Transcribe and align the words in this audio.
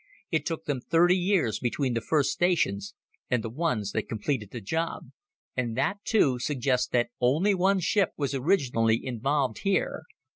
It 0.31 0.47
took 0.47 0.65
them 0.65 0.81
thirty 0.81 1.15
years 1.15 1.59
between 1.59 1.93
the 1.93 2.01
first 2.01 2.31
stations 2.31 2.95
and 3.29 3.43
the 3.43 3.51
ones 3.51 3.91
that 3.91 4.09
completed 4.09 4.49
the 4.49 4.59
job. 4.59 5.11
"And 5.55 5.77
that, 5.77 6.03
too, 6.03 6.39
suggests 6.39 6.87
that 6.87 7.11
only 7.19 7.53
one 7.53 7.79
ship 7.81 8.09
was 8.17 8.33
originally 8.33 8.99
involved 9.05 9.59
here. 9.59 10.05